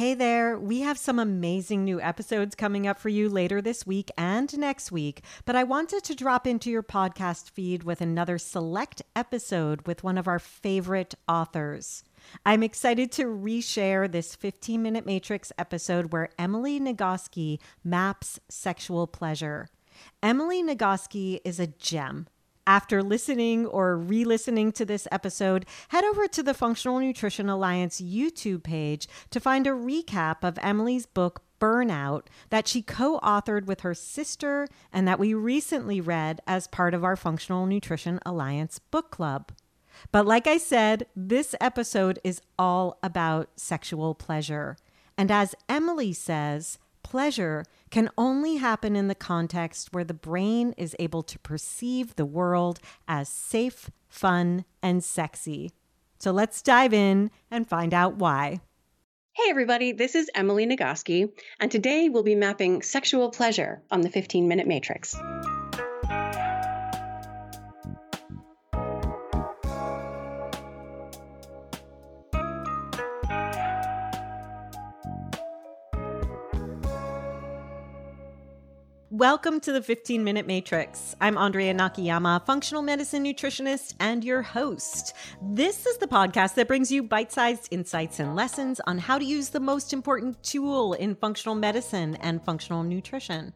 [0.00, 4.10] Hey there, we have some amazing new episodes coming up for you later this week
[4.16, 9.02] and next week, but I wanted to drop into your podcast feed with another select
[9.14, 12.02] episode with one of our favorite authors.
[12.46, 19.68] I'm excited to reshare this 15 minute matrix episode where Emily Nagoski maps sexual pleasure.
[20.22, 22.26] Emily Nagoski is a gem.
[22.70, 28.00] After listening or re listening to this episode, head over to the Functional Nutrition Alliance
[28.00, 33.80] YouTube page to find a recap of Emily's book, Burnout, that she co authored with
[33.80, 39.10] her sister and that we recently read as part of our Functional Nutrition Alliance book
[39.10, 39.50] club.
[40.12, 44.76] But like I said, this episode is all about sexual pleasure.
[45.18, 46.78] And as Emily says,
[47.10, 52.24] pleasure can only happen in the context where the brain is able to perceive the
[52.24, 52.78] world
[53.08, 55.72] as safe, fun, and sexy.
[56.20, 58.60] So let's dive in and find out why.
[59.32, 64.10] Hey, everybody, this is Emily Nagoski, and today we'll be mapping sexual pleasure on the
[64.10, 65.16] 15 minute matrix.
[79.20, 81.14] Welcome to the 15 Minute Matrix.
[81.20, 85.14] I'm Andrea Nakayama, functional medicine nutritionist and your host.
[85.42, 89.24] This is the podcast that brings you bite sized insights and lessons on how to
[89.26, 93.52] use the most important tool in functional medicine and functional nutrition.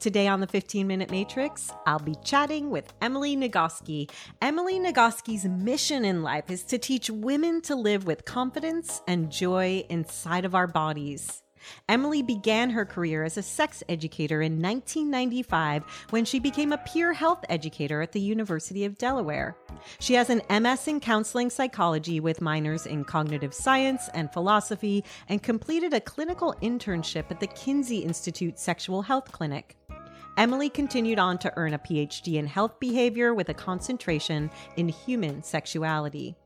[0.00, 4.10] Today on the 15 Minute Matrix, I'll be chatting with Emily Nagoski.
[4.42, 9.82] Emily Nagoski's mission in life is to teach women to live with confidence and joy
[9.88, 11.42] inside of our bodies.
[11.88, 17.12] Emily began her career as a sex educator in 1995 when she became a peer
[17.12, 19.56] health educator at the University of Delaware.
[19.98, 25.42] She has an MS in counseling psychology with minors in cognitive science and philosophy and
[25.42, 29.76] completed a clinical internship at the Kinsey Institute Sexual Health Clinic.
[30.36, 35.42] Emily continued on to earn a PhD in health behavior with a concentration in human
[35.42, 36.36] sexuality.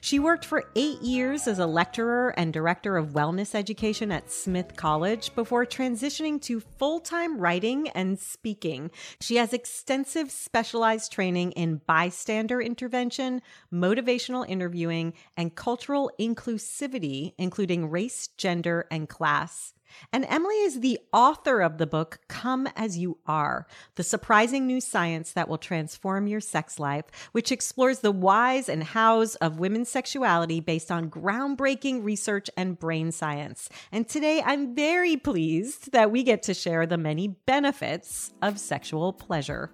[0.00, 4.76] She worked for eight years as a lecturer and director of wellness education at Smith
[4.76, 8.90] College before transitioning to full time writing and speaking.
[9.20, 18.28] She has extensive specialized training in bystander intervention, motivational interviewing, and cultural inclusivity, including race,
[18.36, 19.74] gender, and class.
[20.12, 24.80] And Emily is the author of the book Come As You Are The Surprising New
[24.80, 29.88] Science That Will Transform Your Sex Life, which explores the whys and hows of women's
[29.88, 33.68] sexuality based on groundbreaking research and brain science.
[33.92, 39.12] And today I'm very pleased that we get to share the many benefits of sexual
[39.12, 39.70] pleasure.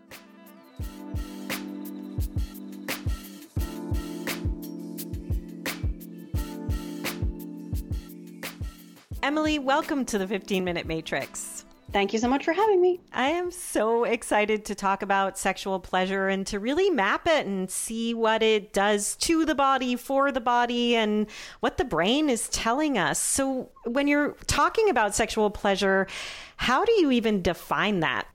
[9.31, 11.65] Emily, welcome to the 15 Minute Matrix.
[11.93, 12.99] Thank you so much for having me.
[13.13, 17.71] I am so excited to talk about sexual pleasure and to really map it and
[17.71, 21.29] see what it does to the body, for the body, and
[21.61, 23.21] what the brain is telling us.
[23.21, 26.09] So, when you're talking about sexual pleasure,
[26.57, 28.27] how do you even define that?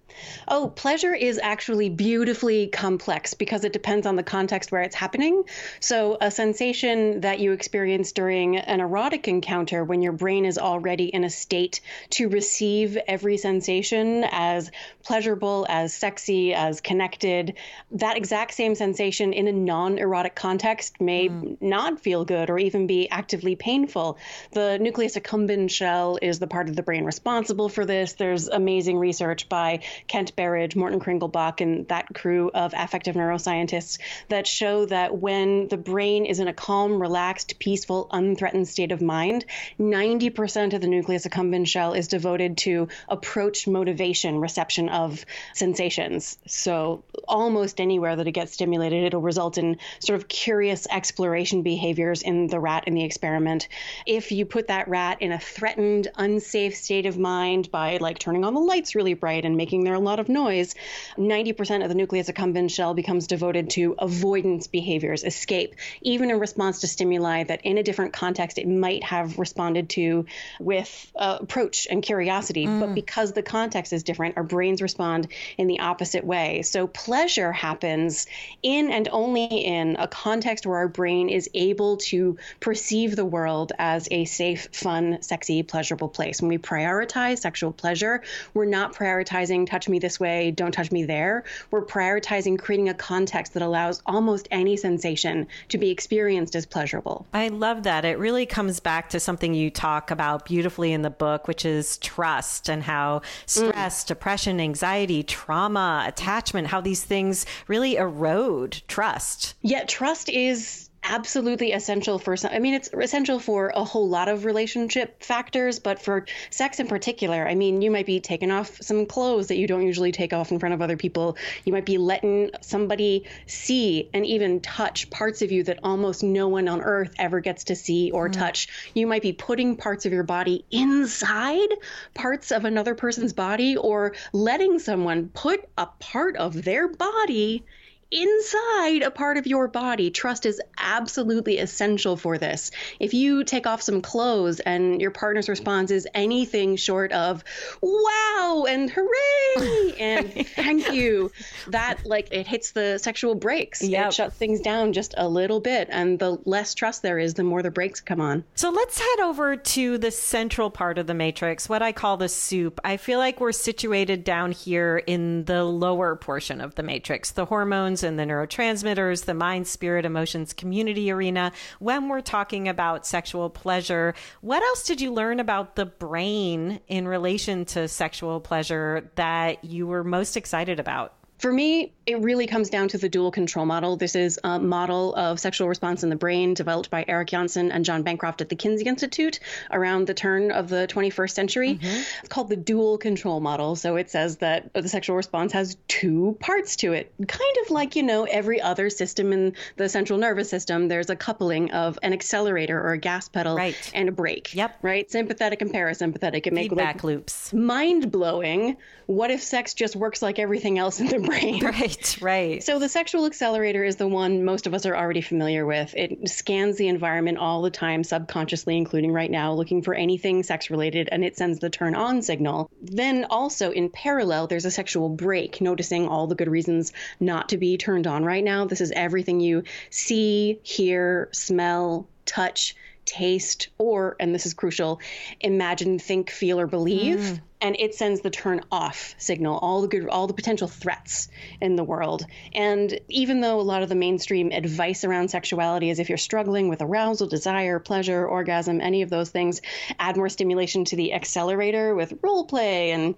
[0.47, 5.43] Oh, pleasure is actually beautifully complex because it depends on the context where it's happening.
[5.79, 11.05] So, a sensation that you experience during an erotic encounter when your brain is already
[11.05, 11.81] in a state
[12.11, 14.71] to receive every sensation as
[15.03, 17.55] pleasurable, as sexy, as connected,
[17.91, 21.57] that exact same sensation in a non erotic context may mm.
[21.61, 24.17] not feel good or even be actively painful.
[24.51, 28.13] The nucleus accumbens shell is the part of the brain responsible for this.
[28.13, 33.97] There's amazing research by Kent Berridge, Morten Kringelbach, and that crew of affective neuroscientists
[34.29, 39.01] that show that when the brain is in a calm, relaxed, peaceful, unthreatened state of
[39.01, 39.45] mind,
[39.79, 46.37] 90% of the nucleus accumbens shell is devoted to approach motivation, reception of sensations.
[46.45, 52.21] So almost anywhere that it gets stimulated, it'll result in sort of curious exploration behaviors
[52.21, 53.67] in the rat in the experiment.
[54.05, 58.43] If you put that rat in a threatened, unsafe state of mind by like turning
[58.43, 60.75] on the lights really bright and making their a lot of noise,
[61.17, 66.81] 90% of the nucleus accumbens shell becomes devoted to avoidance behaviors, escape, even in response
[66.81, 70.25] to stimuli that in a different context it might have responded to
[70.59, 72.67] with uh, approach and curiosity.
[72.67, 72.79] Mm.
[72.79, 75.27] But because the context is different, our brains respond
[75.57, 76.61] in the opposite way.
[76.61, 78.27] So pleasure happens
[78.61, 83.71] in and only in a context where our brain is able to perceive the world
[83.77, 86.41] as a safe, fun, sexy, pleasurable place.
[86.41, 88.21] When we prioritize sexual pleasure,
[88.53, 91.43] we're not prioritizing touch touch me this way, don't touch me there.
[91.69, 97.27] We're prioritizing creating a context that allows almost any sensation to be experienced as pleasurable.
[97.33, 98.03] I love that.
[98.03, 101.97] It really comes back to something you talk about beautifully in the book, which is
[101.99, 104.07] trust and how stress, mm.
[104.07, 109.53] depression, anxiety, trauma, attachment, how these things really erode trust.
[109.61, 112.51] Yet trust is absolutely essential for some.
[112.53, 116.87] I mean, it's essential for a whole lot of relationship factors, but for sex in
[116.87, 120.33] particular, I mean, you might be taking off some clothes that you don't usually take
[120.33, 121.37] off in front of other people.
[121.63, 126.47] You might be letting somebody see and even touch parts of you that almost no
[126.47, 128.33] one on earth ever gets to see or mm.
[128.33, 128.67] touch.
[128.93, 131.69] You might be putting parts of your body inside
[132.13, 137.63] parts of another person's body or letting someone put a part of their body
[138.11, 140.11] inside a part of your body.
[140.11, 142.71] Trust is absolutely essential for this.
[142.99, 147.43] If you take off some clothes and your partner's response is anything short of
[147.81, 151.31] wow and hooray and thank you,
[151.67, 153.81] that like it hits the sexual brakes.
[153.81, 154.07] Yep.
[154.07, 155.87] It shuts things down just a little bit.
[155.91, 158.43] And the less trust there is, the more the brakes come on.
[158.53, 162.29] So let's head over to the central part of the matrix, what I call the
[162.29, 162.79] soup.
[162.83, 167.45] I feel like we're situated down here in the lower portion of the matrix, the
[167.45, 171.51] hormones and the neurotransmitters, the mind, spirit, emotions community arena.
[171.79, 177.07] When we're talking about sexual pleasure, what else did you learn about the brain in
[177.07, 181.14] relation to sexual pleasure that you were most excited about?
[181.37, 183.97] For me, it really comes down to the dual control model.
[183.97, 187.83] This is a model of sexual response in the brain developed by Erick Janssen and
[187.83, 189.39] John Bancroft at the Kinsey Institute
[189.71, 191.75] around the turn of the 21st century.
[191.75, 192.01] Mm-hmm.
[192.19, 193.75] It's called the dual control model.
[193.75, 197.95] So it says that the sexual response has two parts to it, kind of like,
[197.95, 200.87] you know, every other system in the central nervous system.
[200.87, 203.91] There's a coupling of an accelerator or a gas pedal right.
[203.93, 204.53] and a brake.
[204.53, 204.77] Yep.
[204.81, 205.09] Right?
[205.09, 206.45] Sympathetic and parasympathetic.
[206.45, 207.51] It makes feedback like, loops.
[207.51, 208.77] Mind blowing.
[209.07, 211.61] What if sex just works like everything else in the brain.
[211.65, 212.63] Right, right.
[212.63, 215.93] So the sexual accelerator is the one most of us are already familiar with.
[215.95, 220.69] It scans the environment all the time, subconsciously, including right now, looking for anything sex
[220.69, 222.69] related, and it sends the turn on signal.
[222.81, 227.57] Then also in parallel, there's a sexual brake, noticing all the good reasons not to
[227.57, 228.65] be turned on right now.
[228.65, 232.75] This is everything you see, hear, smell, touch
[233.05, 234.99] taste, or, and this is crucial,
[235.39, 237.19] imagine, think, feel, or believe.
[237.19, 237.41] Mm.
[237.61, 241.29] And it sends the turn off signal, all the good, all the potential threats
[241.61, 242.23] in the world.
[242.53, 246.67] And even though a lot of the mainstream advice around sexuality is if you're struggling
[246.67, 249.61] with arousal, desire, pleasure, orgasm, any of those things,
[249.97, 253.15] add more stimulation to the accelerator with role play and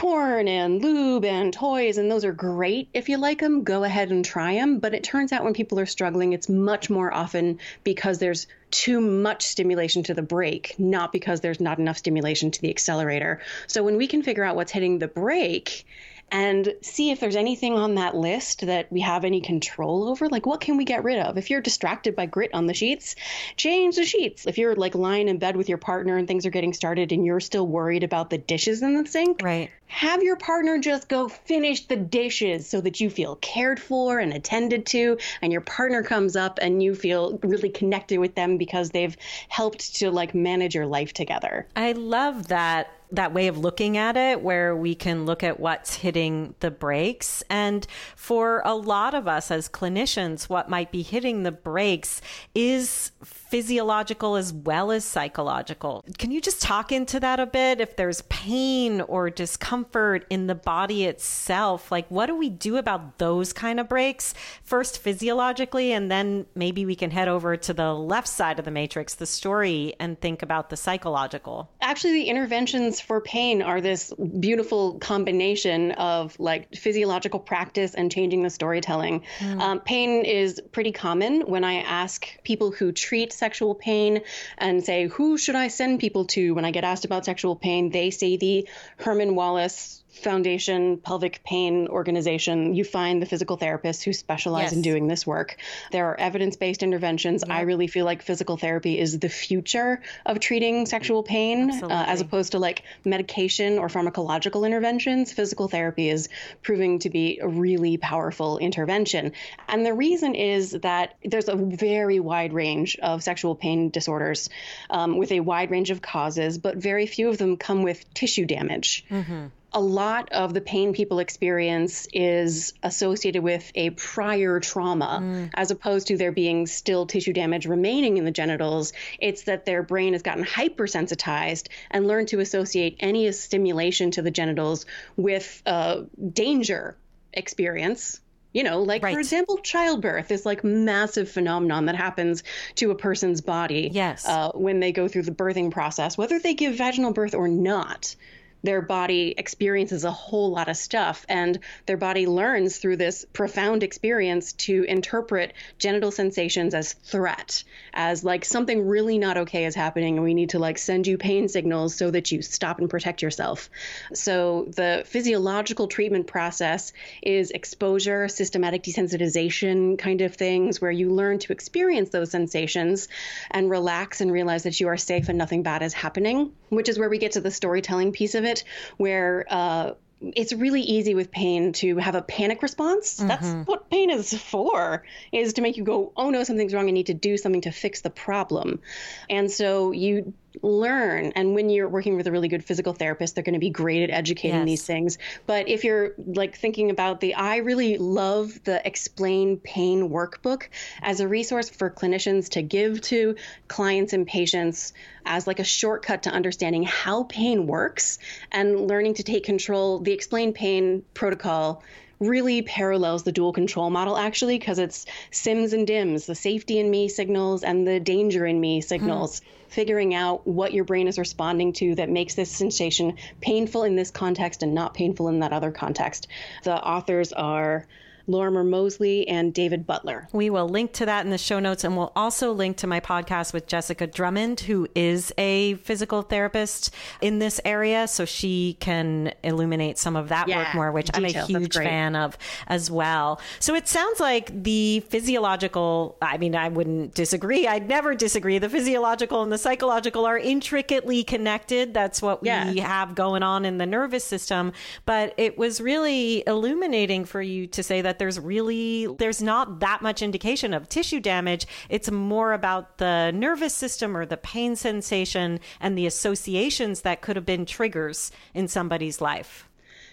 [0.00, 2.88] porn and lube and toys, and those are great.
[2.94, 4.78] If you like them, go ahead and try them.
[4.78, 8.98] But it turns out when people are struggling, it's much more often because there's too
[9.02, 13.42] much stimulation to the brake, not because there's not enough stimulation to the accelerator.
[13.66, 15.84] So when we can figure out what's hitting the brake,
[16.30, 20.28] and see if there's anything on that list that we have any control over.
[20.28, 21.36] Like, what can we get rid of?
[21.36, 23.16] If you're distracted by grit on the sheets,
[23.56, 24.46] change the sheets.
[24.46, 27.24] If you're like lying in bed with your partner and things are getting started and
[27.24, 29.70] you're still worried about the dishes in the sink, right.
[29.86, 34.32] have your partner just go finish the dishes so that you feel cared for and
[34.32, 35.18] attended to.
[35.42, 39.16] And your partner comes up and you feel really connected with them because they've
[39.48, 41.66] helped to like manage your life together.
[41.74, 45.94] I love that that way of looking at it where we can look at what's
[45.94, 47.42] hitting the brakes.
[47.50, 47.86] And
[48.16, 52.20] for a lot of us as clinicians, what might be hitting the brakes
[52.54, 56.04] is physiological as well as psychological.
[56.18, 57.80] Can you just talk into that a bit?
[57.80, 63.18] If there's pain or discomfort in the body itself, like what do we do about
[63.18, 64.34] those kind of brakes?
[64.62, 68.70] First, physiologically, and then maybe we can head over to the left side of the
[68.70, 71.70] matrix, the story, and think about the psychological.
[71.80, 78.42] Actually, the interventions for pain are this beautiful combination of like physiological practice and changing
[78.42, 79.24] the storytelling.
[79.38, 79.60] Mm.
[79.60, 84.22] Um, pain is pretty common when I ask people who treat sexual pain
[84.58, 87.90] and say, who should I send people to when I get asked about sexual pain?
[87.90, 94.12] They say the Herman Wallace Foundation Pelvic Pain Organization, you find the physical therapists who
[94.12, 94.72] specialize yes.
[94.72, 95.56] in doing this work.
[95.92, 97.44] There are evidence based interventions.
[97.44, 102.20] I really feel like physical therapy is the future of treating sexual pain uh, as
[102.20, 105.32] opposed to like medication or pharmacological interventions.
[105.32, 106.28] Physical therapy is
[106.60, 109.32] proving to be a really powerful intervention.
[109.68, 114.50] And the reason is that there's a very wide range of sexual pain disorders
[114.90, 118.44] um, with a wide range of causes, but very few of them come with tissue
[118.44, 119.04] damage.
[119.08, 125.50] Mm-hmm a lot of the pain people experience is associated with a prior trauma, mm.
[125.54, 128.92] as opposed to there being still tissue damage remaining in the genitals.
[129.18, 134.30] It's that their brain has gotten hypersensitized and learned to associate any stimulation to the
[134.30, 134.86] genitals
[135.16, 136.96] with uh, danger
[137.32, 138.20] experience
[138.52, 139.14] you know like right.
[139.14, 142.42] for example childbirth is like massive phenomenon that happens
[142.74, 146.54] to a person's body yes uh, when they go through the birthing process whether they
[146.54, 148.16] give vaginal birth or not
[148.62, 153.82] their body experiences a whole lot of stuff and their body learns through this profound
[153.82, 157.64] experience to interpret genital sensations as threat
[157.94, 161.16] as like something really not okay is happening and we need to like send you
[161.18, 163.70] pain signals so that you stop and protect yourself.
[164.12, 171.38] So the physiological treatment process is exposure systematic desensitization kind of things where you learn
[171.40, 173.08] to experience those sensations
[173.50, 176.98] and relax and realize that you are safe and nothing bad is happening which is
[176.98, 178.64] where we get to the storytelling piece of it it,
[178.96, 183.18] where uh, it's really easy with pain to have a panic response.
[183.18, 183.28] Mm-hmm.
[183.28, 186.88] That's what pain is for, is to make you go, oh no, something's wrong.
[186.88, 188.80] I need to do something to fix the problem.
[189.28, 193.44] And so you learn and when you're working with a really good physical therapist they're
[193.44, 194.66] going to be great at educating yes.
[194.66, 200.10] these things but if you're like thinking about the i really love the explain pain
[200.10, 200.64] workbook
[201.02, 203.36] as a resource for clinicians to give to
[203.68, 204.92] clients and patients
[205.24, 208.18] as like a shortcut to understanding how pain works
[208.50, 211.82] and learning to take control the explain pain protocol
[212.20, 216.90] really parallels the dual control model actually because it's sims and dims the safety in
[216.90, 221.16] me signals and the danger in me signals hmm figuring out what your brain is
[221.18, 225.52] responding to that makes this sensation painful in this context and not painful in that
[225.52, 226.26] other context.
[226.64, 227.86] The authors are
[228.26, 230.28] Lorimer Moseley and David Butler.
[230.32, 233.00] We will link to that in the show notes, and we'll also link to my
[233.00, 239.32] podcast with Jessica Drummond, who is a physical therapist in this area, so she can
[239.42, 242.36] illuminate some of that yeah, work more, which I'm a huge fan of
[242.66, 243.40] as well.
[243.58, 247.66] So it sounds like the physiological, I mean, I wouldn't disagree.
[247.66, 248.58] I'd never disagree.
[248.58, 251.94] The physiological and the psychological are intricately connected.
[251.94, 254.72] That's what we have going on in the nervous system.
[255.06, 260.02] But it was really illuminating for you to say that there's really there's not that
[260.02, 261.64] much indication of tissue damage.
[261.88, 267.36] It's more about the nervous system or the pain sensation and the associations that could
[267.36, 269.69] have been triggers in somebody's life.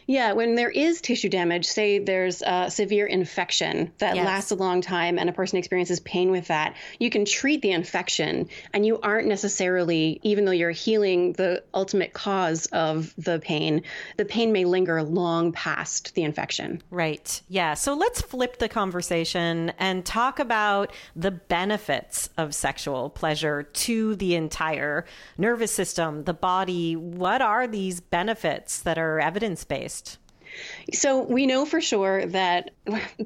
[0.08, 4.26] Yeah, when there is tissue damage, say there's a severe infection that yes.
[4.26, 7.72] lasts a long time and a person experiences pain with that, you can treat the
[7.72, 13.84] infection and you aren't necessarily, even though you're healing the ultimate cause of the pain,
[14.16, 16.82] the pain may linger long past the infection.
[16.90, 17.42] Right.
[17.50, 17.74] Yeah.
[17.74, 24.36] So let's flip the conversation and talk about the benefits of sexual pleasure to the
[24.36, 25.06] entire
[25.38, 26.96] nervous system, the body.
[26.96, 29.97] What are these benefits that are evidence based?
[30.94, 32.72] So we know for sure that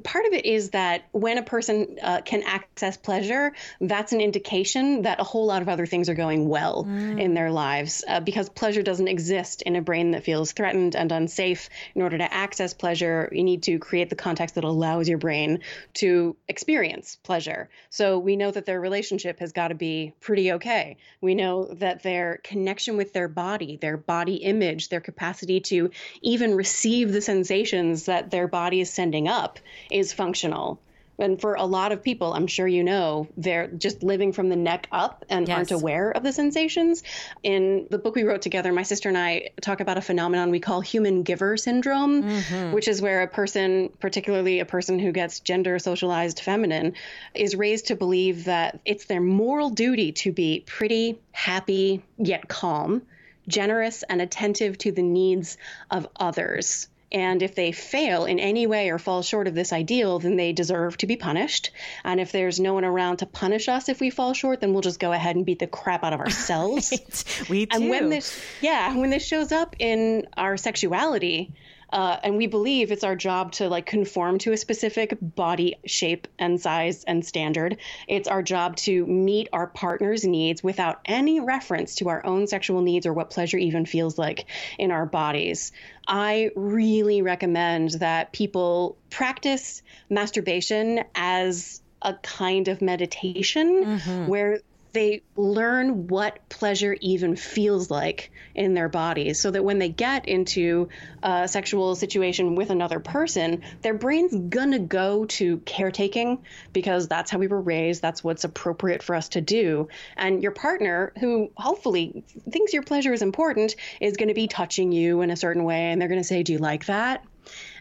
[0.02, 5.02] part of it is that when a person uh, can access pleasure, that's an indication
[5.02, 7.20] that a whole lot of other things are going well mm.
[7.20, 11.12] in their lives uh, because pleasure doesn't exist in a brain that feels threatened and
[11.12, 11.68] unsafe.
[11.94, 15.60] In order to access pleasure, you need to create the context that allows your brain
[15.94, 17.68] to experience pleasure.
[17.90, 20.96] So we know that their relationship has got to be pretty okay.
[21.20, 26.54] We know that their connection with their body, their body image, their capacity to even
[26.54, 29.58] receive the sensations that their body is sending up
[29.90, 30.80] is functional.
[31.18, 34.56] And for a lot of people, I'm sure you know, they're just living from the
[34.56, 35.56] neck up and yes.
[35.56, 37.02] aren't aware of the sensations.
[37.42, 40.58] In the book we wrote together, my sister and I talk about a phenomenon we
[40.58, 42.72] call human giver syndrome, mm-hmm.
[42.72, 46.94] which is where a person, particularly a person who gets gender socialized feminine,
[47.34, 53.02] is raised to believe that it's their moral duty to be pretty, happy, yet calm,
[53.46, 55.56] generous, and attentive to the needs
[55.90, 56.88] of others.
[57.12, 60.52] And if they fail in any way or fall short of this ideal, then they
[60.52, 61.70] deserve to be punished.
[62.04, 64.82] And if there's no one around to punish us if we fall short, then we'll
[64.82, 66.90] just go ahead and beat the crap out of ourselves.
[67.40, 67.48] right.
[67.50, 67.76] We do.
[67.76, 71.52] And when this, yeah, when this shows up in our sexuality,
[71.92, 76.26] uh, and we believe it's our job to like conform to a specific body shape
[76.38, 77.76] and size and standard.
[78.08, 82.80] It's our job to meet our partner's needs without any reference to our own sexual
[82.80, 84.46] needs or what pleasure even feels like
[84.78, 85.72] in our bodies.
[86.08, 94.26] I really recommend that people practice masturbation as a kind of meditation mm-hmm.
[94.26, 94.60] where
[94.92, 100.28] they learn what pleasure even feels like in their bodies so that when they get
[100.28, 100.88] into
[101.22, 107.38] a sexual situation with another person, their brain's gonna go to caretaking because that's how
[107.38, 109.88] we were raised, that's what's appropriate for us to do.
[110.16, 115.22] And your partner, who hopefully thinks your pleasure is important, is gonna be touching you
[115.22, 117.24] in a certain way and they're gonna say, Do you like that?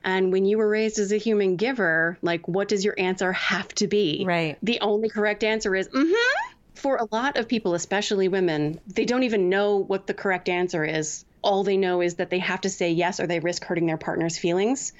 [0.03, 3.67] And when you were raised as a human giver, like, what does your answer have
[3.75, 4.23] to be?
[4.25, 4.57] Right.
[4.63, 6.50] The only correct answer is, mm hmm
[6.81, 10.83] for a lot of people, especially women, they don't even know what the correct answer
[10.83, 11.25] is.
[11.43, 13.97] All they know is that they have to say yes or they risk hurting their
[13.97, 14.91] partner's feelings.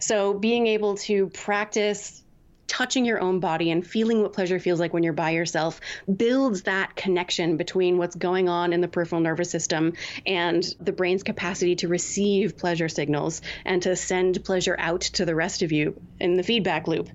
[0.00, 2.22] So, being able to practice
[2.66, 5.80] touching your own body and feeling what pleasure feels like when you're by yourself
[6.16, 9.92] builds that connection between what's going on in the peripheral nervous system
[10.24, 15.34] and the brain's capacity to receive pleasure signals and to send pleasure out to the
[15.34, 17.08] rest of you in the feedback loop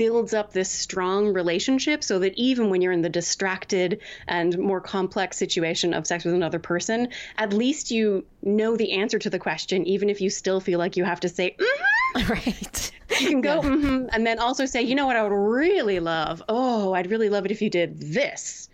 [0.00, 4.80] builds up this strong relationship so that even when you're in the distracted and more
[4.80, 9.38] complex situation of sex with another person, at least you know the answer to the
[9.38, 12.32] question, even if you still feel like you have to say, mm-hmm.
[12.32, 12.90] right.
[13.20, 13.68] You can go, yeah.
[13.68, 16.42] mm-hmm, and then also say, you know what I would really love?
[16.48, 18.70] Oh, I'd really love it if you did this.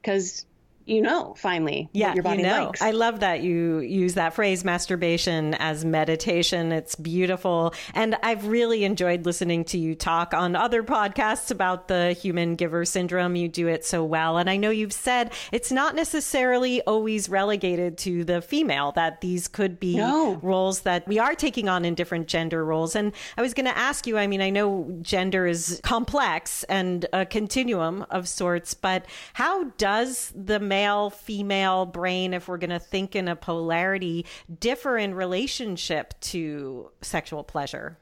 [0.00, 0.46] Because
[0.86, 2.66] you know finally yeah your body you know.
[2.66, 2.82] likes.
[2.82, 6.72] I love that you use that phrase masturbation as meditation.
[6.72, 7.74] It's beautiful.
[7.94, 12.84] And I've really enjoyed listening to you talk on other podcasts about the human giver
[12.84, 13.36] syndrome.
[13.36, 14.38] You do it so well.
[14.38, 19.48] And I know you've said it's not necessarily always relegated to the female, that these
[19.48, 20.36] could be no.
[20.42, 22.96] roles that we are taking on in different gender roles.
[22.96, 27.06] And I was going to ask you, I mean, I know gender is complex and
[27.12, 32.70] a continuum of sorts, but how does the male male female brain, if we're going
[32.70, 34.24] to think in a polarity,
[34.60, 37.98] differ in relationship to sexual pleasure?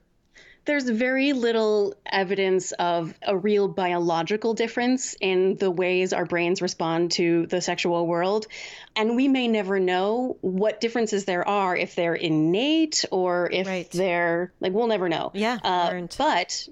[0.64, 7.12] There's very little evidence of a real biological difference in the ways our brains respond
[7.12, 8.46] to the sexual world.
[8.94, 13.90] And we may never know what differences there are if they're innate or if right.
[13.90, 15.30] they're like, we'll never know.
[15.34, 15.58] Yeah.
[15.64, 16.68] Uh, but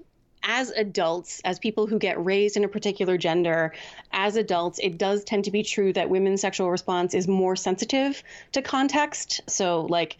[0.46, 3.74] as adults, as people who get raised in a particular gender,
[4.12, 8.22] as adults, it does tend to be true that women's sexual response is more sensitive
[8.52, 9.40] to context.
[9.48, 10.16] So, like,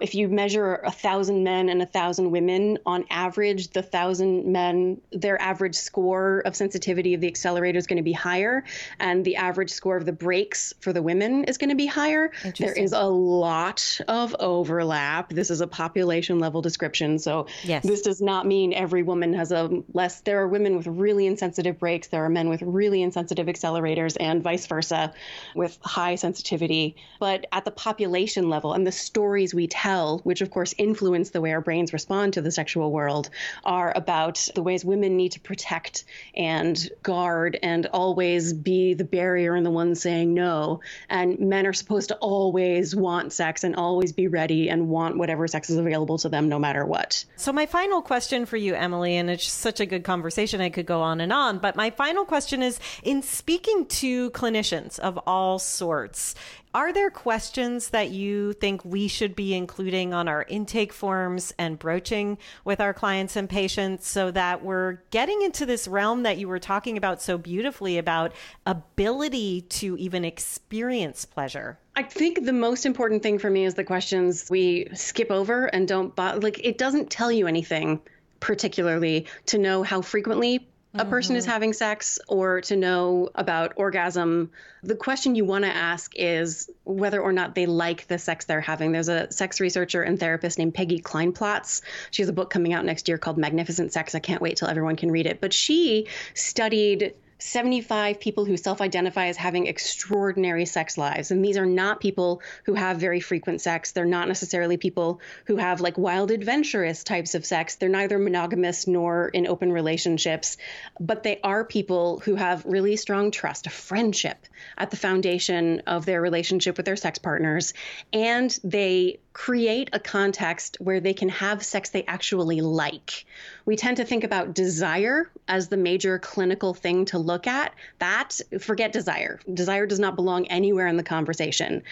[0.00, 5.00] if you measure a thousand men and a thousand women, on average, the thousand men,
[5.10, 8.64] their average score of sensitivity of the accelerator is going to be higher,
[9.00, 12.30] and the average score of the brakes for the women is going to be higher.
[12.58, 15.30] There is a lot of overlap.
[15.30, 17.82] This is a population level description, so yes.
[17.82, 20.20] this does not mean every woman has a less.
[20.20, 22.08] There are women with really insensitive brakes.
[22.08, 25.12] There are men with really insensitive accelerators, and vice versa,
[25.56, 26.94] with high sensitivity.
[27.18, 29.87] But at the population level and the stories we tell
[30.24, 33.30] which of course influence the way our brains respond to the sexual world,
[33.64, 39.54] are about the ways women need to protect and guard and always be the barrier
[39.54, 40.80] and the one saying no.
[41.08, 45.46] And men are supposed to always want sex and always be ready and want whatever
[45.48, 47.24] sex is available to them no matter what.
[47.36, 50.86] So, my final question for you, Emily, and it's such a good conversation, I could
[50.86, 55.58] go on and on, but my final question is in speaking to clinicians of all
[55.58, 56.34] sorts,
[56.74, 61.78] are there questions that you think we should be including on our intake forms and
[61.78, 66.48] broaching with our clients and patients so that we're getting into this realm that you
[66.48, 68.32] were talking about so beautifully about
[68.66, 71.78] ability to even experience pleasure?
[71.96, 75.88] I think the most important thing for me is the questions we skip over and
[75.88, 78.00] don't like it doesn't tell you anything
[78.40, 81.38] particularly to know how frequently a person mm-hmm.
[81.38, 84.50] is having sex or to know about orgasm,
[84.82, 88.60] the question you want to ask is whether or not they like the sex they're
[88.60, 88.92] having.
[88.92, 91.82] There's a sex researcher and therapist named Peggy Kleinplatz.
[92.10, 94.14] She has a book coming out next year called Magnificent Sex.
[94.14, 95.40] I can't wait till everyone can read it.
[95.40, 101.30] But she studied 75 people who self identify as having extraordinary sex lives.
[101.30, 103.92] And these are not people who have very frequent sex.
[103.92, 107.76] They're not necessarily people who have like wild adventurous types of sex.
[107.76, 110.56] They're neither monogamous nor in open relationships,
[110.98, 114.46] but they are people who have really strong trust, a friendship
[114.76, 117.72] at the foundation of their relationship with their sex partners.
[118.12, 123.24] And they create a context where they can have sex they actually like.
[123.68, 127.74] We tend to think about desire as the major clinical thing to look at.
[127.98, 129.40] That, forget desire.
[129.52, 131.82] Desire does not belong anywhere in the conversation.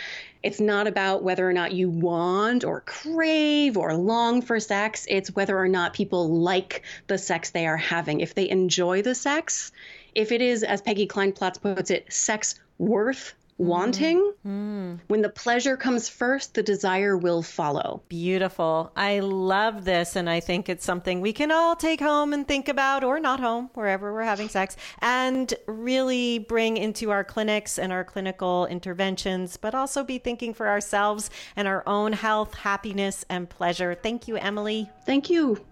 [0.42, 5.04] It's not about whether or not you want or crave or long for sex.
[5.06, 8.20] It's whether or not people like the sex they are having.
[8.20, 9.70] If they enjoy the sex,
[10.14, 14.32] if it is, as Peggy Kleinplatz puts it, sex worth wanting.
[14.46, 15.00] Mm.
[15.08, 18.02] When the pleasure comes first, the desire will follow.
[18.08, 18.92] Beautiful.
[18.96, 20.16] I love this.
[20.16, 23.40] And I think it's something we can all take home and think about, or not
[23.40, 29.56] home, wherever we're having sex, and really bring into our clinics and our clinical interventions,
[29.56, 33.94] but also be thinking for ourselves and our own health, happiness, and pleasure.
[33.94, 34.90] Thank you, Emily.
[35.04, 35.64] Thank you.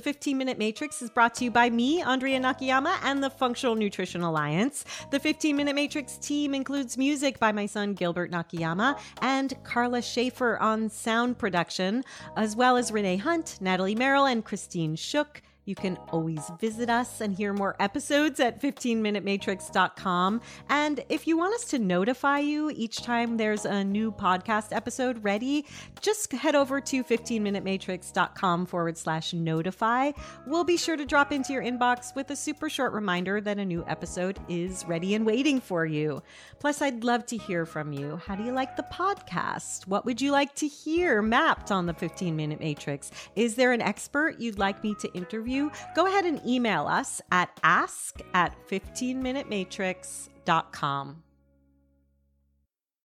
[0.00, 3.74] The 15 Minute Matrix is brought to you by me, Andrea Nakayama, and the Functional
[3.74, 4.86] Nutrition Alliance.
[5.10, 10.56] The 15 Minute Matrix team includes music by my son Gilbert Nakayama and Carla Schaefer
[10.58, 12.02] on sound production,
[12.34, 15.42] as well as Renee Hunt, Natalie Merrill, and Christine Shook.
[15.70, 20.40] You can always visit us and hear more episodes at 15minutematrix.com.
[20.68, 25.22] And if you want us to notify you each time there's a new podcast episode
[25.22, 25.64] ready,
[26.00, 30.10] just head over to 15minutematrix.com forward slash notify.
[30.44, 33.64] We'll be sure to drop into your inbox with a super short reminder that a
[33.64, 36.20] new episode is ready and waiting for you.
[36.58, 38.16] Plus, I'd love to hear from you.
[38.26, 39.86] How do you like the podcast?
[39.86, 43.12] What would you like to hear mapped on the 15 Minute Matrix?
[43.36, 45.59] Is there an expert you'd like me to interview?
[45.94, 51.22] Go ahead and email us at ask at 15minutematrix.com.